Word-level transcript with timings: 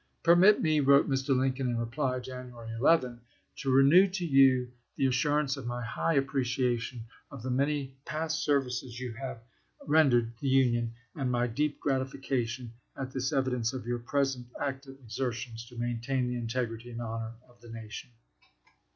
Permit 0.23 0.63
me," 0.63 0.79
wrote 0.79 1.07
ms. 1.07 1.25
Mr. 1.29 1.37
Lincoln 1.37 1.69
in 1.69 1.77
reply, 1.77 2.17
January 2.17 2.73
11," 2.75 3.21
to 3.59 3.69
renew 3.69 4.07
to 4.07 4.25
you 4.25 4.71
the 4.95 5.05
assurance 5.05 5.57
of 5.57 5.67
my 5.67 5.83
high 5.83 6.15
appreciation 6.15 7.03
of 7.29 7.43
the 7.43 7.51
many 7.51 7.95
past 8.03 8.43
services 8.43 8.99
you 8.99 9.11
have 9.13 9.43
rendered 9.85 10.33
the 10.39 10.47
Union, 10.49 10.95
and 11.13 11.29
my 11.29 11.45
deep 11.45 11.79
gratification 11.79 12.73
at 12.97 13.11
this 13.11 13.31
evidence 13.31 13.73
of 13.73 13.85
your 13.85 13.99
present 13.99 14.47
GenCscnott0, 14.53 14.67
active 14.67 14.97
exertions 15.03 15.67
to 15.67 15.77
maintain 15.77 16.27
the 16.27 16.35
integrity 16.35 16.89
and 16.89 16.99
honor 17.03 17.35
dUMs. 17.39 17.43
8fal 17.43 17.49
of 17.51 17.61
the 17.61 17.69
nation." 17.69 18.09